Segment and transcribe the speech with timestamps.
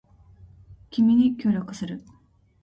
[0.89, 2.03] 君に協力する